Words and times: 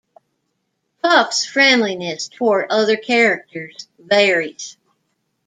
Puff's 1.03 1.45
friendliness 1.45 2.27
toward 2.27 2.71
other 2.71 2.97
characters 2.97 3.87
varies. 3.99 4.75